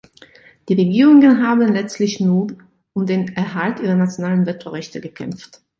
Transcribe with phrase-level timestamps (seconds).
[0.67, 2.47] Die Regierungen haben letztlich nur
[2.93, 5.61] um den Erhalt ihrer nationalen Vetorechte gekämpft.